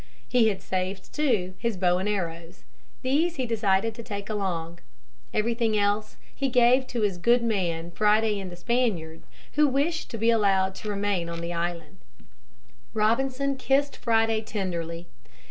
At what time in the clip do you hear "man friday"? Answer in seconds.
7.43-8.39